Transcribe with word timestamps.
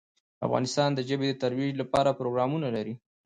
افغانستان 0.45 0.89
د 0.93 0.99
ژبې 1.09 1.27
د 1.29 1.35
ترویج 1.43 1.73
لپاره 1.81 2.17
پروګرامونه 2.19 2.67
لري. 2.75 2.95